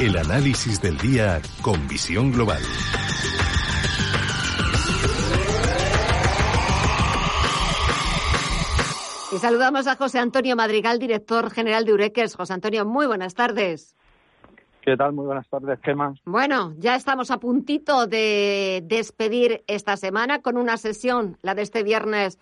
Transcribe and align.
El 0.00 0.16
análisis 0.16 0.80
del 0.80 0.96
día 0.96 1.42
con 1.60 1.88
visión 1.88 2.30
global. 2.30 2.62
Y 9.32 9.38
saludamos 9.38 9.88
a 9.88 9.96
José 9.96 10.20
Antonio 10.20 10.54
Madrigal, 10.54 11.00
director 11.00 11.50
general 11.50 11.84
de 11.84 11.94
Ureques. 11.94 12.36
José 12.36 12.52
Antonio, 12.52 12.86
muy 12.86 13.08
buenas 13.08 13.34
tardes. 13.34 13.96
¿Qué 14.82 14.96
tal? 14.96 15.14
Muy 15.14 15.26
buenas 15.26 15.48
tardes, 15.48 15.80
Gemma. 15.82 16.14
Bueno, 16.24 16.74
ya 16.78 16.94
estamos 16.94 17.32
a 17.32 17.38
puntito 17.38 18.06
de 18.06 18.84
despedir 18.84 19.64
esta 19.66 19.96
semana 19.96 20.42
con 20.42 20.56
una 20.58 20.76
sesión, 20.76 21.38
la 21.42 21.56
de 21.56 21.62
este 21.62 21.82
viernes, 21.82 22.38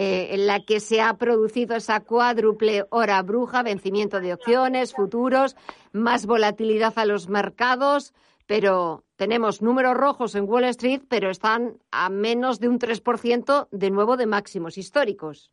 eh, 0.00 0.36
en 0.36 0.46
la 0.46 0.60
que 0.60 0.78
se 0.78 1.00
ha 1.00 1.14
producido 1.14 1.74
esa 1.74 1.98
cuádruple 1.98 2.84
hora 2.90 3.20
bruja, 3.22 3.64
vencimiento 3.64 4.20
de 4.20 4.32
opciones, 4.32 4.92
futuros, 4.92 5.56
más 5.90 6.24
volatilidad 6.24 6.96
a 7.00 7.04
los 7.04 7.28
mercados, 7.28 8.14
pero 8.46 9.02
tenemos 9.16 9.60
números 9.60 9.96
rojos 9.96 10.36
en 10.36 10.48
Wall 10.48 10.62
Street, 10.66 11.02
pero 11.08 11.30
están 11.30 11.78
a 11.90 12.10
menos 12.10 12.60
de 12.60 12.68
un 12.68 12.78
3% 12.78 13.66
de 13.72 13.90
nuevo 13.90 14.16
de 14.16 14.26
máximos 14.26 14.78
históricos. 14.78 15.50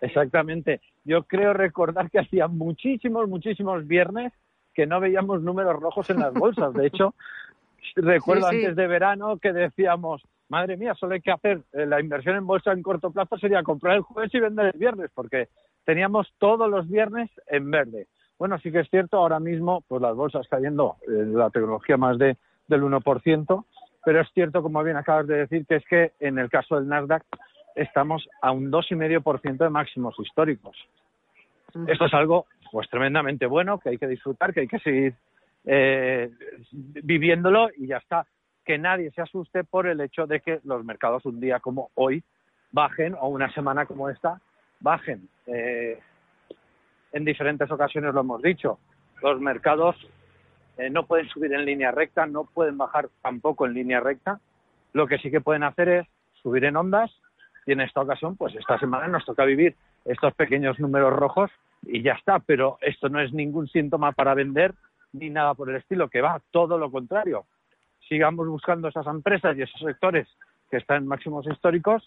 Exactamente. 0.00 0.80
Yo 1.04 1.22
creo 1.22 1.52
recordar 1.52 2.10
que 2.10 2.18
hacía 2.18 2.48
muchísimos, 2.48 3.28
muchísimos 3.28 3.86
viernes 3.86 4.32
que 4.74 4.84
no 4.84 4.98
veíamos 4.98 5.42
números 5.42 5.78
rojos 5.78 6.10
en 6.10 6.18
las 6.18 6.34
bolsas. 6.34 6.74
De 6.74 6.88
hecho, 6.88 7.14
recuerdo 7.94 8.48
antes 8.48 8.74
de 8.74 8.86
verano 8.88 9.38
que 9.38 9.52
decíamos, 9.52 10.24
madre 10.48 10.76
mía, 10.76 10.94
solo 10.94 11.14
hay 11.14 11.20
que 11.20 11.32
hacer 11.32 11.60
eh, 11.72 11.86
la 11.86 12.00
inversión 12.00 12.36
en 12.36 12.46
bolsa 12.46 12.72
en 12.72 12.82
corto 12.82 13.10
plazo 13.10 13.36
sería 13.38 13.62
comprar 13.62 13.96
el 13.96 14.02
jueves 14.02 14.32
y 14.34 14.40
vender 14.40 14.66
el 14.66 14.78
viernes, 14.78 15.10
porque 15.14 15.48
teníamos 15.84 16.32
todos 16.38 16.70
los 16.70 16.88
viernes 16.88 17.30
en 17.48 17.70
verde. 17.70 18.06
Bueno, 18.38 18.58
sí 18.58 18.70
que 18.70 18.80
es 18.80 18.90
cierto, 18.90 19.18
ahora 19.18 19.40
mismo 19.40 19.82
pues 19.88 20.02
las 20.02 20.14
bolsas 20.14 20.46
cayendo, 20.48 20.96
eh, 21.08 21.24
la 21.26 21.50
tecnología 21.50 21.96
más 21.96 22.18
de, 22.18 22.36
del 22.68 22.82
1%, 22.82 23.64
pero 24.04 24.20
es 24.20 24.28
cierto, 24.32 24.62
como 24.62 24.82
bien 24.82 24.96
acabas 24.96 25.26
de 25.26 25.38
decir, 25.38 25.66
que 25.66 25.76
es 25.76 25.84
que 25.86 26.12
en 26.20 26.38
el 26.38 26.48
caso 26.48 26.76
del 26.76 26.88
Nasdaq 26.88 27.24
estamos 27.74 28.28
a 28.40 28.52
un 28.52 28.70
2,5% 28.70 29.56
de 29.56 29.70
máximos 29.70 30.14
históricos. 30.18 30.76
Esto 31.86 32.06
es 32.06 32.14
algo 32.14 32.46
pues 32.70 32.88
tremendamente 32.88 33.46
bueno, 33.46 33.78
que 33.78 33.90
hay 33.90 33.98
que 33.98 34.06
disfrutar, 34.06 34.52
que 34.52 34.60
hay 34.60 34.68
que 34.68 34.78
seguir 34.78 35.14
eh, 35.64 36.30
viviéndolo 36.70 37.68
y 37.76 37.88
ya 37.88 37.98
está. 37.98 38.26
Que 38.66 38.78
nadie 38.78 39.10
se 39.12 39.22
asuste 39.22 39.64
por 39.64 39.86
el 39.86 40.00
hecho 40.00 40.26
de 40.26 40.40
que 40.40 40.60
los 40.64 40.84
mercados 40.84 41.24
un 41.24 41.40
día 41.40 41.60
como 41.60 41.90
hoy 41.94 42.22
bajen 42.72 43.14
o 43.14 43.28
una 43.28 43.50
semana 43.54 43.86
como 43.86 44.10
esta 44.10 44.40
bajen. 44.80 45.28
Eh, 45.46 45.98
en 47.12 47.24
diferentes 47.24 47.70
ocasiones 47.70 48.12
lo 48.12 48.20
hemos 48.20 48.42
dicho. 48.42 48.78
Los 49.22 49.40
mercados 49.40 49.96
eh, 50.76 50.90
no 50.90 51.06
pueden 51.06 51.28
subir 51.28 51.52
en 51.54 51.64
línea 51.64 51.90
recta, 51.90 52.26
no 52.26 52.44
pueden 52.44 52.76
bajar 52.76 53.08
tampoco 53.22 53.66
en 53.66 53.74
línea 53.74 54.00
recta. 54.00 54.40
Lo 54.92 55.06
que 55.06 55.18
sí 55.18 55.30
que 55.30 55.40
pueden 55.40 55.62
hacer 55.62 55.88
es 55.88 56.06
subir 56.42 56.64
en 56.64 56.76
ondas 56.76 57.10
y 57.66 57.72
en 57.72 57.80
esta 57.80 58.00
ocasión, 58.00 58.36
pues 58.36 58.54
esta 58.54 58.78
semana 58.78 59.08
nos 59.08 59.24
toca 59.24 59.44
vivir 59.44 59.74
estos 60.04 60.34
pequeños 60.34 60.78
números 60.78 61.12
rojos 61.12 61.50
y 61.82 62.02
ya 62.02 62.12
está, 62.12 62.38
pero 62.38 62.78
esto 62.80 63.08
no 63.08 63.20
es 63.20 63.32
ningún 63.32 63.68
síntoma 63.68 64.12
para 64.12 64.34
vender 64.34 64.74
ni 65.12 65.30
nada 65.30 65.54
por 65.54 65.70
el 65.70 65.76
estilo, 65.76 66.08
que 66.08 66.20
va 66.20 66.40
todo 66.50 66.78
lo 66.78 66.90
contrario. 66.90 67.46
Sigamos 68.08 68.46
buscando 68.48 68.88
esas 68.88 69.06
empresas 69.06 69.56
y 69.56 69.62
esos 69.62 69.80
sectores 69.80 70.28
que 70.70 70.76
están 70.76 71.02
en 71.02 71.08
máximos 71.08 71.46
históricos 71.46 72.02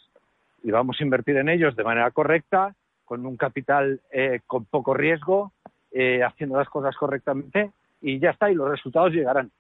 y 0.63 0.71
vamos 0.71 0.97
a 0.99 1.03
invertir 1.03 1.37
en 1.37 1.49
ellos 1.49 1.75
de 1.75 1.83
manera 1.83 2.11
correcta, 2.11 2.75
con 3.05 3.25
un 3.25 3.37
capital 3.37 4.01
eh, 4.11 4.41
con 4.45 4.65
poco 4.65 4.93
riesgo, 4.93 5.51
eh, 5.91 6.21
haciendo 6.23 6.57
las 6.57 6.69
cosas 6.69 6.95
correctamente 6.95 7.71
y 8.01 8.19
ya 8.19 8.31
está, 8.31 8.51
y 8.51 8.55
los 8.55 8.69
resultados 8.69 9.11
llegarán. 9.11 9.51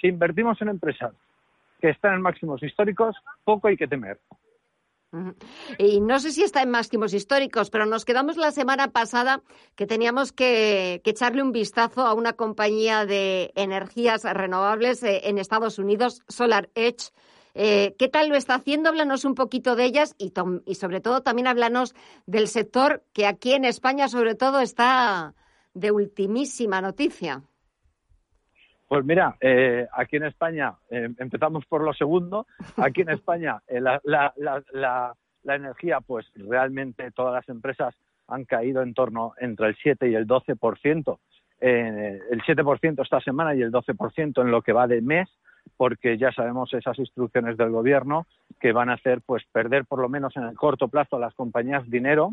Si 0.00 0.08
invertimos 0.08 0.60
en 0.60 0.68
empresas 0.68 1.12
que 1.80 1.90
están 1.90 2.14
en 2.14 2.22
máximos 2.22 2.62
históricos, 2.62 3.16
poco 3.44 3.68
hay 3.68 3.76
que 3.76 3.86
temer. 3.86 4.18
Y 5.78 6.00
no 6.00 6.18
sé 6.18 6.32
si 6.32 6.42
está 6.42 6.62
en 6.62 6.70
máximos 6.70 7.14
históricos, 7.14 7.70
pero 7.70 7.86
nos 7.86 8.04
quedamos 8.04 8.36
la 8.36 8.50
semana 8.52 8.88
pasada 8.88 9.42
que 9.74 9.86
teníamos 9.86 10.32
que, 10.32 11.00
echarle 11.04 11.42
un 11.42 11.52
vistazo 11.52 12.02
a 12.02 12.12
una 12.12 12.34
compañía 12.34 13.06
de 13.06 13.52
energías 13.54 14.24
renovables 14.24 15.02
eh, 15.02 15.22
en 15.24 15.38
Estados 15.38 15.78
Unidos, 15.78 16.22
Solar 16.28 16.68
Edge. 16.74 17.12
Eh, 17.54 17.94
¿Qué 17.98 18.08
tal 18.08 18.28
lo 18.28 18.36
está 18.36 18.56
haciendo? 18.56 18.90
Háblanos 18.90 19.24
un 19.24 19.34
poquito 19.34 19.76
de 19.76 19.84
ellas 19.84 20.14
y, 20.18 20.32
y 20.66 20.74
sobre 20.74 21.00
todo 21.00 21.22
también 21.22 21.46
háblanos 21.46 21.94
del 22.26 22.48
sector 22.48 23.02
que 23.14 23.26
aquí 23.26 23.52
en 23.52 23.64
España 23.64 24.08
sobre 24.08 24.34
todo 24.34 24.60
está 24.60 25.34
de 25.72 25.90
ultimísima 25.90 26.82
noticia. 26.82 27.42
Pues 28.88 29.04
mira, 29.04 29.36
eh, 29.40 29.86
aquí 29.92 30.16
en 30.16 30.24
España, 30.24 30.74
eh, 30.90 31.08
empezamos 31.18 31.66
por 31.66 31.82
lo 31.82 31.92
segundo, 31.92 32.46
aquí 32.76 33.00
en 33.00 33.10
España 33.10 33.60
eh, 33.66 33.80
la, 33.80 34.00
la, 34.04 35.14
energía, 35.44 36.00
pues 36.00 36.26
realmente 36.34 37.10
todas 37.12 37.32
las 37.32 37.48
empresas 37.48 37.94
han 38.28 38.44
caído 38.44 38.82
en 38.82 38.94
torno 38.94 39.34
entre 39.38 39.68
el 39.68 39.76
7 39.76 40.08
y 40.10 40.14
el 40.14 40.26
12%, 40.26 41.18
el 41.60 42.42
7% 42.42 43.02
esta 43.02 43.20
semana 43.20 43.54
y 43.54 43.62
el 43.62 43.70
12% 43.70 44.42
en 44.42 44.50
lo 44.50 44.62
que 44.62 44.72
va 44.72 44.88
de 44.88 45.00
mes, 45.02 45.28
porque 45.76 46.18
ya 46.18 46.32
sabemos 46.32 46.72
esas 46.74 46.98
instrucciones 46.98 47.56
del 47.56 47.70
gobierno 47.70 48.26
que 48.60 48.72
van 48.72 48.90
a 48.90 48.94
hacer 48.94 49.20
pues 49.24 49.44
perder 49.52 49.84
por 49.84 50.00
lo 50.00 50.08
menos 50.08 50.36
en 50.36 50.44
el 50.44 50.56
corto 50.56 50.88
plazo 50.88 51.16
a 51.16 51.20
las 51.20 51.34
compañías 51.34 51.88
dinero, 51.88 52.32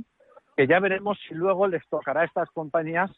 que 0.58 0.66
ya 0.66 0.80
veremos 0.80 1.20
si 1.28 1.35
luego 1.35 1.68
les 1.68 1.88
tocará 1.90 2.22
a 2.22 2.25
estas 2.25 2.50
compañías 2.50 3.12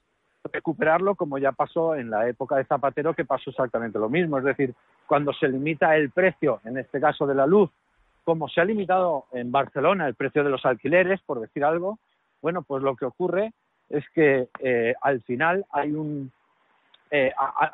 recuperarlo 0.51 1.16
como 1.16 1.38
ya 1.38 1.51
pasó 1.51 1.95
en 1.95 2.09
la 2.09 2.28
época 2.28 2.57
de 2.57 2.66
Zapatero, 2.66 3.13
que 3.13 3.25
pasó 3.25 3.50
exactamente 3.50 4.00
lo 4.00 4.09
mismo. 4.09 4.38
Es 4.38 4.44
decir, 4.44 4.73
cuando 5.07 5.33
se 5.33 5.47
limita 5.47 5.95
el 5.95 6.11
precio, 6.11 6.61
en 6.66 6.78
este 6.78 7.00
caso 7.00 7.25
de 7.25 7.35
la 7.35 7.45
luz, 7.45 7.69
como 8.23 8.47
se 8.50 8.61
ha 8.61 8.66
limitado 8.66 9.25
en 9.31 9.51
Barcelona 9.51 10.07
el 10.07 10.16
precio 10.16 10.44
de 10.44 10.50
los 10.50 10.66
alquileres, 10.66 11.22
por 11.22 11.39
decir 11.39 11.63
algo, 11.63 12.00
bueno, 12.41 12.63
pues 12.63 12.84
lo 12.84 12.95
que 12.95 13.05
ocurre 13.05 13.53
es 13.89 14.03
que 14.13 14.50
eh, 14.59 14.94
al 15.01 15.22
final 15.22 15.66
hay 15.72 15.91
un... 15.91 16.31
Eh, 17.11 17.31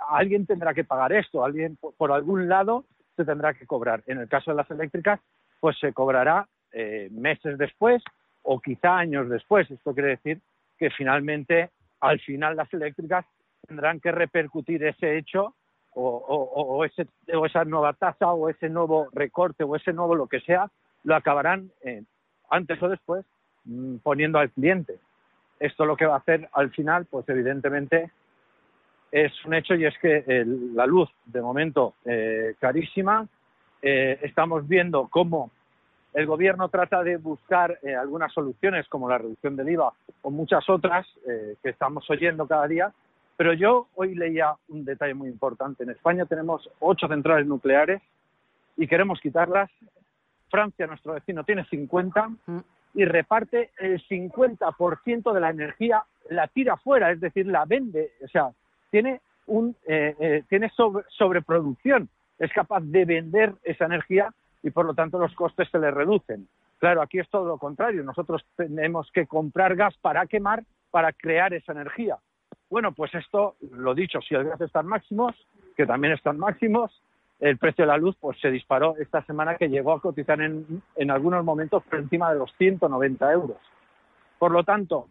alguien 0.10 0.46
tendrá 0.46 0.74
que 0.74 0.84
pagar 0.84 1.14
esto, 1.14 1.44
alguien 1.44 1.78
por, 1.98 2.12
algún 2.12 2.50
lado 2.50 2.84
se 3.16 3.26
tendrá 3.26 3.54
que 3.54 3.66
cobrar. 3.66 4.04
En 4.06 4.20
el 4.20 4.28
caso 4.28 4.52
de 4.52 4.58
las 4.58 4.70
eléctricas, 4.70 5.20
pues 5.60 5.80
se 5.80 5.94
cobrará 5.94 6.48
eh, 6.74 7.08
meses 7.12 7.58
después 7.58 8.04
o 8.44 8.60
quizá 8.60 8.98
años 8.98 9.30
después. 9.30 9.72
Esto 9.72 9.94
quiere 9.94 10.10
decir 10.10 10.42
que 10.78 10.90
finalmente 10.90 11.70
al 12.02 12.20
final 12.20 12.56
las 12.56 12.72
eléctricas 12.74 13.26
tendrán 13.68 14.00
que 14.00 14.12
repercutir 14.12 14.84
ese 14.84 15.18
hecho 15.18 15.56
o, 15.94 16.86
ese, 16.86 17.06
o 17.34 17.46
esa 17.46 17.66
nueva 17.66 17.94
tasa 17.94 18.32
o 18.32 18.50
ese 18.50 18.70
nuevo 18.70 19.10
recorte 19.14 19.64
o 19.64 19.76
ese 19.76 19.94
nuevo 19.94 20.16
lo 20.16 20.28
que 20.28 20.40
sea, 20.40 20.70
lo 21.04 21.16
acabarán 21.16 21.70
eh, 21.84 22.04
antes 22.50 22.82
o 22.82 22.90
después 22.90 23.26
mm, 23.66 23.98
poniendo 23.98 24.40
al 24.40 24.52
cliente. 24.52 25.00
Esto 25.60 25.86
lo 25.86 25.96
que 25.96 26.06
va 26.06 26.16
a 26.16 26.20
hacer 26.20 26.50
al 26.54 26.72
final, 26.72 27.06
pues 27.06 27.28
evidentemente 27.30 28.10
es 29.12 29.34
un 29.46 29.54
hecho 29.54 29.76
y 29.76 29.86
es 29.86 29.98
que 30.00 30.24
la 30.74 30.86
luz, 30.86 31.10
de 31.26 31.42
momento, 31.42 31.96
eh, 32.06 32.56
carísima. 32.60 33.28
Eh, 33.82 34.20
estamos 34.22 34.68
viendo 34.68 35.08
cómo 35.10 35.52
el 36.14 36.26
gobierno 36.26 36.70
trata 36.70 37.04
de 37.04 37.18
buscar 37.18 37.80
eh, 37.84 37.96
algunas 37.96 38.34
soluciones 38.34 38.88
como 38.88 39.10
la 39.10 39.18
reducción 39.18 39.56
del 39.56 39.70
IVA 39.70 39.94
o 40.24 40.32
muchas 40.32 40.68
otras 40.70 41.08
eh, 41.28 41.56
que 41.64 41.70
estamos 41.70 42.10
oyendo 42.10 42.48
cada 42.48 42.68
día, 42.68 42.92
pero 43.38 43.54
yo 43.54 43.88
hoy 43.96 44.16
leía 44.16 44.54
un 44.70 44.84
detalle 44.84 45.14
muy 45.14 45.30
importante. 45.30 45.84
En 45.84 45.90
España 45.90 46.26
tenemos 46.26 46.70
ocho 46.80 47.08
centrales 47.08 47.48
nucleares 47.48 48.02
y 48.76 48.88
queremos 48.88 49.20
quitarlas. 49.22 49.70
Francia, 50.50 50.86
nuestro 50.86 51.14
vecino, 51.14 51.46
tiene 51.46 51.64
50 51.66 52.28
mm. 52.28 52.60
y 52.96 53.06
reparte 53.06 53.72
el 53.78 54.06
50% 54.06 55.34
de 55.34 55.40
la 55.40 55.50
energía, 55.50 56.04
la 56.30 56.48
tira 56.48 56.76
fuera, 56.76 57.10
es 57.12 57.22
decir, 57.22 57.48
la 57.48 57.64
vende, 57.64 58.12
o 58.22 58.28
sea, 58.28 58.50
tiene, 58.90 59.22
un, 59.48 59.78
eh, 59.88 60.44
tiene 60.50 60.70
sobreproducción, 61.08 62.10
es 62.38 62.52
capaz 62.52 62.82
de 62.82 63.06
vender 63.06 63.54
esa 63.64 63.86
energía 63.86 64.34
y 64.64 64.72
por 64.72 64.86
lo 64.86 64.94
tanto 64.94 65.18
los 65.20 65.34
costes 65.36 65.70
se 65.70 65.80
le 65.80 65.92
reducen. 65.92 66.48
Claro, 66.80 67.02
aquí 67.02 67.20
es 67.20 67.30
todo 67.30 67.48
lo 67.48 67.58
contrario. 67.58 68.04
Nosotros 68.04 68.46
tenemos 68.56 69.10
que 69.12 69.28
comprar 69.28 69.76
gas 69.76 69.96
para 70.02 70.26
quemar 70.26 70.64
para 70.90 71.14
crear 71.14 71.54
esa 71.54 71.72
energía. 71.72 72.18
Bueno, 72.70 72.92
pues 72.92 73.14
esto, 73.16 73.56
lo 73.72 73.94
dicho, 73.94 74.20
si 74.22 74.36
el 74.36 74.46
gas 74.46 74.62
está 74.62 74.82
en 74.82 74.88
máximos, 74.88 75.36
que 75.76 75.86
también 75.86 76.14
están 76.14 76.38
máximos, 76.38 77.02
el 77.40 77.58
precio 77.58 77.84
de 77.84 77.88
la 77.88 77.98
luz 77.98 78.16
pues 78.20 78.40
se 78.40 78.52
disparó 78.52 78.96
esta 78.98 79.24
semana 79.26 79.56
que 79.56 79.70
llegó 79.70 79.94
a 79.94 80.02
cotizar 80.02 80.40
en, 80.42 80.82
en 80.96 81.12
algunos 81.12 81.44
momentos 81.44 81.84
por 81.84 82.00
encima 82.00 82.32
de 82.32 82.40
los 82.40 82.54
190 82.58 83.32
euros. 83.32 83.58
Por 84.38 84.52
lo 84.52 84.64
tanto, 84.64 85.08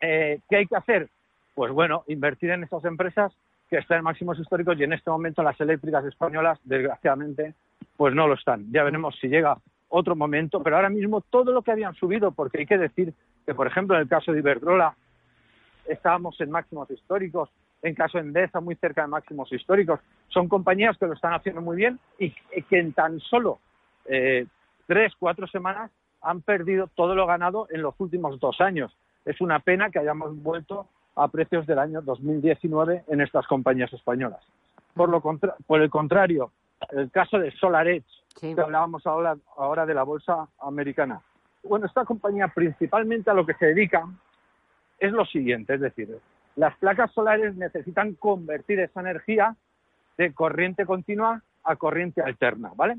eh, 0.00 0.40
¿qué 0.48 0.56
hay 0.56 0.66
que 0.66 0.76
hacer? 0.76 1.08
Pues 1.54 1.72
bueno, 1.72 2.04
invertir 2.08 2.50
en 2.50 2.64
esas 2.64 2.84
empresas 2.84 3.32
que 3.68 3.78
están 3.78 3.98
en 3.98 4.04
máximos 4.04 4.38
históricos 4.38 4.78
y 4.78 4.84
en 4.84 4.92
este 4.92 5.10
momento 5.10 5.42
las 5.42 5.60
eléctricas 5.60 6.04
españolas, 6.04 6.58
desgraciadamente, 6.64 7.54
pues 7.96 8.14
no 8.14 8.26
lo 8.26 8.34
están. 8.34 8.70
Ya 8.72 8.84
veremos 8.84 9.16
si 9.20 9.28
llega 9.28 9.58
otro 9.88 10.16
momento, 10.16 10.62
pero 10.62 10.76
ahora 10.76 10.90
mismo 10.90 11.20
todo 11.20 11.52
lo 11.52 11.62
que 11.62 11.72
habían 11.72 11.94
subido, 11.94 12.32
porque 12.32 12.58
hay 12.58 12.66
que 12.66 12.78
decir 12.78 13.14
que, 13.44 13.54
por 13.54 13.66
ejemplo, 13.66 13.96
en 13.96 14.02
el 14.02 14.08
caso 14.08 14.32
de 14.32 14.40
Iberdrola 14.40 14.94
estábamos 15.86 16.40
en 16.40 16.50
máximos 16.50 16.90
históricos, 16.90 17.48
en 17.82 17.94
caso 17.94 18.18
de 18.18 18.24
Endesa 18.24 18.60
muy 18.60 18.74
cerca 18.76 19.02
de 19.02 19.08
máximos 19.08 19.52
históricos. 19.52 20.00
Son 20.28 20.48
compañías 20.48 20.98
que 20.98 21.06
lo 21.06 21.12
están 21.12 21.34
haciendo 21.34 21.60
muy 21.60 21.76
bien 21.76 21.98
y 22.18 22.30
que 22.30 22.78
en 22.78 22.92
tan 22.92 23.20
solo 23.20 23.60
eh, 24.06 24.46
tres, 24.86 25.12
cuatro 25.18 25.46
semanas 25.46 25.90
han 26.22 26.42
perdido 26.42 26.88
todo 26.94 27.14
lo 27.14 27.26
ganado 27.26 27.68
en 27.70 27.82
los 27.82 27.94
últimos 27.98 28.38
dos 28.40 28.60
años. 28.60 28.92
Es 29.24 29.40
una 29.40 29.60
pena 29.60 29.90
que 29.90 29.98
hayamos 29.98 30.40
vuelto 30.42 30.88
a 31.14 31.28
precios 31.28 31.66
del 31.66 31.78
año 31.78 32.02
2019 32.02 33.04
en 33.08 33.20
estas 33.20 33.46
compañías 33.46 33.92
españolas. 33.92 34.40
Por, 34.94 35.08
lo 35.08 35.20
por 35.20 35.82
el 35.82 35.90
contrario, 35.90 36.52
el 36.90 37.10
caso 37.10 37.38
de 37.38 37.50
SolarEdge, 37.52 38.04
que 38.40 38.54
hablábamos 38.60 39.06
ahora, 39.06 39.36
ahora 39.56 39.86
de 39.86 39.94
la 39.94 40.02
bolsa 40.02 40.48
americana. 40.60 41.20
Bueno, 41.62 41.86
esta 41.86 42.04
compañía 42.04 42.48
principalmente 42.48 43.30
a 43.30 43.34
lo 43.34 43.46
que 43.46 43.54
se 43.54 43.66
dedica 43.66 44.06
es 44.98 45.12
lo 45.12 45.24
siguiente, 45.24 45.74
es 45.74 45.80
decir, 45.80 46.18
las 46.54 46.76
placas 46.78 47.12
solares 47.12 47.54
necesitan 47.56 48.14
convertir 48.14 48.80
esa 48.80 49.00
energía 49.00 49.56
de 50.16 50.32
corriente 50.32 50.86
continua 50.86 51.42
a 51.64 51.76
corriente 51.76 52.22
alterna, 52.22 52.72
¿vale? 52.74 52.96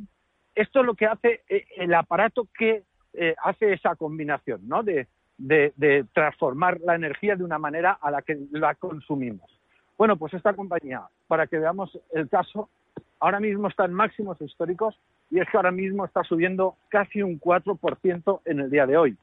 Esto 0.53 0.81
es 0.81 0.85
lo 0.85 0.93
que 0.93 1.07
hace 1.07 1.41
eh, 1.49 1.65
el 1.77 1.93
aparato 1.93 2.47
que 2.57 2.83
eh, 3.13 3.35
hace 3.43 3.73
esa 3.73 3.95
combinación, 3.95 4.67
¿no? 4.67 4.83
De, 4.83 5.07
de, 5.37 6.05
transformar 6.13 6.79
la 6.81 6.95
energía 6.95 7.35
de 7.35 7.43
una 7.43 7.59
manera 7.59 7.97
a 8.01 8.11
la 8.11 8.21
que 8.21 8.37
la 8.51 8.75
consumimos. 8.75 9.49
Bueno, 9.97 10.17
pues 10.17 10.33
esta 10.33 10.53
compañía, 10.53 11.03
para 11.27 11.47
que 11.47 11.59
veamos 11.59 11.97
el 12.11 12.29
caso, 12.29 12.69
ahora 13.19 13.39
mismo 13.39 13.67
está 13.67 13.85
en 13.85 13.93
máximos 13.93 14.39
históricos 14.41 14.99
y 15.29 15.39
es 15.39 15.49
que 15.49 15.57
ahora 15.57 15.71
mismo 15.71 16.05
está 16.05 16.23
subiendo 16.23 16.75
casi 16.89 17.21
un 17.21 17.39
4% 17.39 18.41
en 18.45 18.59
el 18.59 18.69
día 18.69 18.85
de 18.85 18.97
hoy. 18.97 19.17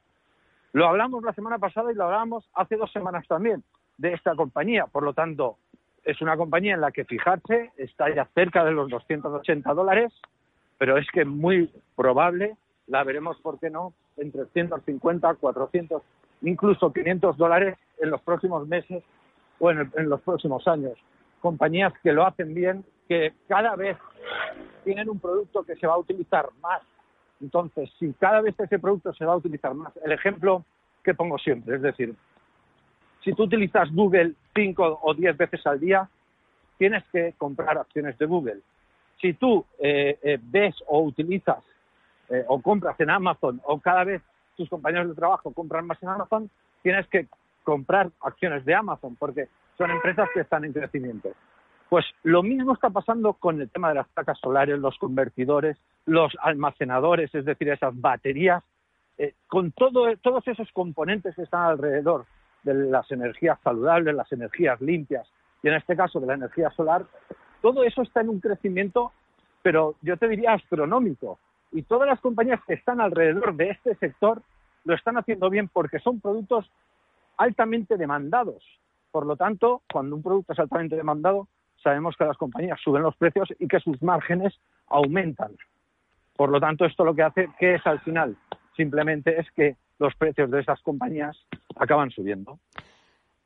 Lo 0.73 0.89
hablamos 0.89 1.23
la 1.23 1.33
semana 1.33 1.59
pasada 1.59 1.93
y 1.93 1.95
lo 1.95 2.05
hablamos 2.05 2.49
hace 2.55 2.77
dos 2.77 2.91
semanas 2.93 3.27
también 3.29 3.63
de 3.99 4.13
esta 4.13 4.35
compañía. 4.35 4.87
Por 4.87 5.05
lo 5.05 5.13
tanto, 5.13 5.57
es 6.05 6.21
una 6.21 6.37
compañía 6.37 6.75
en 6.75 6.81
la 6.81 6.91
que 6.93 7.05
fijarse 7.05 7.71
está 7.77 8.13
ya 8.15 8.27
cerca 8.35 8.65
de 8.65 8.73
los 8.73 8.91
280 8.91 9.73
dólares, 9.73 10.13
pero 10.79 10.99
es 10.99 11.07
que 11.13 11.25
muy 11.25 11.71
probable 11.97 12.57
la 12.87 13.05
veremos, 13.05 13.39
¿por 13.41 13.59
qué 13.59 13.71
no?, 13.71 13.95
en 14.17 14.31
350, 14.31 15.35
400, 15.35 16.03
incluso 16.43 16.93
500 16.93 17.37
dólares 17.37 17.79
en 17.99 18.11
los 18.11 18.21
próximos 18.21 18.67
meses 18.69 19.03
o 19.59 19.71
en 19.71 20.09
los 20.09 20.21
próximos 20.21 20.67
años. 20.69 20.93
Compañías 21.45 21.93
que 22.03 22.13
lo 22.13 22.27
hacen 22.27 22.55
bien, 22.55 22.85
que 23.07 23.35
cada 23.47 23.77
vez 23.77 23.99
tienen 24.83 25.11
un 25.11 25.21
producto 25.21 25.63
que 25.63 25.77
se 25.77 25.87
va 25.87 25.93
a 25.93 25.99
utilizar 25.99 26.49
más 26.63 26.81
entonces, 27.45 27.91
si 27.99 28.13
cada 28.15 28.41
vez 28.41 28.59
ese 28.59 28.79
producto 28.79 29.13
se 29.13 29.27
va 29.27 29.35
a 29.35 29.37
utilizar 29.37 29.75
más, 29.75 29.93
el 30.03 30.13
ejemplo 30.13 30.65
que 31.03 31.13
pongo 31.13 31.39
siempre, 31.39 31.77
es 31.77 31.83
decir, 31.83 32.15
si 33.23 33.35
tú 33.35 33.43
utilizas 33.43 33.93
Google 33.93 34.33
cinco 34.55 34.99
o 35.03 35.13
diez 35.13 35.37
veces 35.37 35.67
al 35.67 35.79
día, 35.79 36.09
tienes 36.79 37.05
que 37.13 37.35
comprar 37.37 37.77
acciones 37.77 38.17
de 38.19 38.25
Google. 38.27 38.61
Si 39.21 39.35
tú 39.35 39.65
eh, 39.79 40.19
eh, 40.23 40.39
ves 40.43 40.75
o 40.87 41.03
utilizas 41.03 41.63
eh, 42.31 42.45
o 42.49 42.61
compras 42.61 42.99
en 43.01 43.11
Amazon 43.11 43.61
o 43.65 43.79
cada 43.79 44.05
vez 44.05 44.23
tus 44.57 44.69
compañeros 44.69 45.09
de 45.09 45.15
trabajo 45.15 45.53
compran 45.53 45.87
más 45.87 46.03
en 46.03 46.09
Amazon, 46.09 46.51
tienes 46.83 47.07
que 47.09 47.27
comprar 47.63 48.11
acciones 48.23 48.65
de 48.65 48.75
Amazon 48.75 49.17
porque 49.17 49.49
son 49.77 49.91
empresas 49.91 50.29
que 50.33 50.41
están 50.41 50.65
en 50.65 50.73
crecimiento. 50.73 51.31
Pues 51.89 52.05
lo 52.23 52.43
mismo 52.43 52.75
está 52.75 52.91
pasando 52.91 53.35
con 53.35 53.61
el 53.61 53.71
tema 53.71 53.89
de 53.89 53.97
las 53.97 54.09
placas 54.09 54.39
solares, 54.41 54.79
los 54.79 54.99
convertidores, 54.99 55.77
los 56.07 56.33
almacenadores, 56.41 57.35
es 57.35 57.45
decir, 57.45 57.69
esas 57.69 57.99
baterías, 58.01 58.63
eh, 59.19 59.35
con 59.47 59.73
todos 59.73 60.49
esos 60.49 60.71
componentes 60.73 61.37
que 61.37 61.43
están 61.43 61.63
alrededor 61.63 62.27
de 62.65 62.75
las 62.75 63.11
energías 63.13 63.59
saludables, 63.63 64.15
las 64.15 64.33
energías 64.33 64.81
limpias 64.81 65.29
y 65.63 65.69
en 65.69 65.75
este 65.75 65.97
caso 65.97 66.21
de 66.21 66.27
la 66.27 66.35
energía 66.35 66.71
solar, 66.71 67.07
todo 67.63 67.85
eso 67.85 68.03
está 68.03 68.21
en 68.21 68.29
un 68.29 68.41
crecimiento, 68.41 69.13
pero 69.63 69.95
yo 70.03 70.17
te 70.17 70.29
diría 70.29 70.53
astronómico. 70.53 71.39
Y 71.73 71.83
todas 71.83 72.09
las 72.09 72.21
compañías 72.21 72.61
que 72.67 72.75
están 72.75 73.01
alrededor 73.01 73.55
de 73.55 73.71
este 73.71 73.95
sector 73.97 74.43
lo 74.85 74.95
están 74.95 75.17
haciendo 75.17 75.49
bien 75.49 75.69
porque 75.69 75.99
son 76.01 76.21
productos 76.21 76.71
altamente 77.39 77.97
demandados. 77.97 78.63
Por 79.15 79.27
lo 79.27 79.37
tanto, 79.37 79.83
cuando 79.93 80.17
un 80.17 80.25
producto 80.25 80.55
es 80.55 80.59
altamente 80.59 80.97
demandado, 80.97 81.47
sabemos 81.81 82.17
que 82.17 82.25
las 82.25 82.37
compañías 82.37 82.81
suben 82.83 83.05
los 83.05 83.15
precios 83.15 83.49
y 83.61 83.69
que 83.69 83.79
sus 83.79 84.03
márgenes 84.03 84.59
aumentan. 84.89 85.53
Por 86.37 86.51
lo 86.51 86.59
tanto, 86.59 86.85
esto 86.85 87.05
lo 87.05 87.15
que 87.15 87.23
hace, 87.23 87.49
que 87.61 87.77
es 87.77 87.87
al 87.87 88.01
final? 88.01 88.37
Simplemente 88.77 89.39
es 89.39 89.49
que 89.53 89.77
los 90.01 90.17
precios 90.17 90.51
de 90.51 90.63
esas 90.63 90.83
compañías 90.83 91.37
acaban 91.77 92.11
subiendo. 92.11 92.59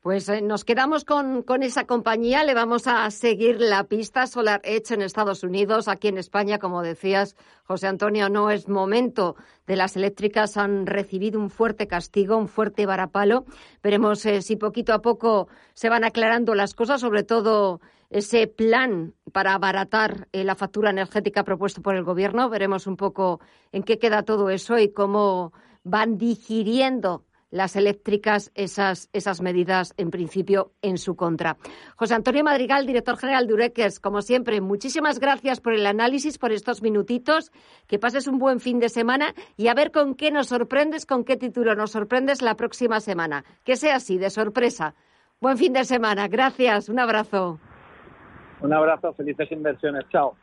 Pues 0.01 0.29
eh, 0.29 0.41
nos 0.41 0.63
quedamos 0.63 1.03
con, 1.03 1.43
esa 1.61 1.83
compañía, 1.83 2.45
le 2.45 2.53
vamos 2.53 2.87
a 2.87 3.11
seguir 3.11 3.59
la 3.59 3.83
pista 3.83 4.27
Solar 4.27 4.61
Edge 4.63 4.93
en 4.93 5.01
Estados 5.01 5.43
Unidos, 5.43 5.89
aquí 5.89 6.07
en 6.07 6.17
España, 6.17 6.57
como 6.57 6.81
decías, 6.81 7.35
José 7.65 7.87
Antonio, 7.87 8.29
no 8.29 8.49
es 8.49 8.69
momento 8.69 9.35
de 9.67 9.75
las 9.75 9.97
eléctricas, 9.97 10.55
han 10.55 10.85
recibido 10.85 11.37
un 11.37 11.49
fuerte 11.49 11.85
castigo, 11.87 12.37
un 12.37 12.47
fuerte 12.47 12.85
varapalo. 12.85 13.43
Veremos 13.83 14.25
eh, 14.25 14.41
si 14.41 14.55
poquito 14.55 14.93
a 14.93 15.01
poco 15.01 15.49
se 15.73 15.89
van 15.89 16.05
aclarando 16.05 16.55
las 16.55 16.75
cosas, 16.75 17.01
sobre 17.01 17.23
todo 17.23 17.81
ese 18.09 18.47
plan 18.47 19.15
para 19.33 19.53
abaratar 19.53 20.29
eh, 20.31 20.45
la 20.45 20.55
factura 20.55 20.91
energética 20.91 21.43
propuesto 21.43 21.81
por 21.81 21.97
el 21.97 22.05
Gobierno. 22.05 22.49
Veremos 22.49 22.87
un 22.87 22.95
poco 22.95 23.41
en 23.73 23.83
qué 23.83 23.99
queda 23.99 24.23
todo 24.23 24.49
eso 24.49 24.79
y 24.79 24.93
cómo 24.93 25.51
van 25.83 26.17
digiriendo 26.17 27.25
las 27.51 27.75
eléctricas 27.75 28.51
esas, 28.55 29.09
esas 29.13 29.41
medidas 29.41 29.93
en 29.97 30.11
principio 30.11 30.71
en 30.81 30.97
su 30.97 31.15
contra. 31.15 31.57
José 31.95 32.15
Antonio 32.15 32.43
Madrigal, 32.43 32.85
director 32.85 33.17
general 33.17 33.47
de 33.47 33.53
Ureques, 33.53 33.99
como 33.99 34.21
siempre, 34.21 34.61
muchísimas 34.61 35.19
gracias 35.19 35.61
por 35.61 35.73
el 35.73 35.85
análisis, 35.85 36.37
por 36.37 36.51
estos 36.51 36.81
minutitos. 36.81 37.51
Que 37.87 37.99
pases 37.99 38.27
un 38.27 38.39
buen 38.39 38.59
fin 38.59 38.79
de 38.79 38.89
semana 38.89 39.33
y 39.57 39.67
a 39.67 39.73
ver 39.73 39.91
con 39.91 40.15
qué 40.15 40.31
nos 40.31 40.47
sorprendes, 40.47 41.05
con 41.05 41.23
qué 41.23 41.37
título 41.37 41.75
nos 41.75 41.91
sorprendes 41.91 42.41
la 42.41 42.55
próxima 42.55 42.99
semana. 42.99 43.43
Que 43.63 43.75
sea 43.75 43.95
así, 43.95 44.17
de 44.17 44.29
sorpresa. 44.29 44.95
Buen 45.41 45.57
fin 45.57 45.73
de 45.73 45.85
semana. 45.85 46.27
Gracias. 46.27 46.89
Un 46.89 46.99
abrazo. 46.99 47.59
Un 48.61 48.73
abrazo. 48.73 49.13
Felices 49.13 49.51
inversiones. 49.51 50.03
Chao. 50.09 50.35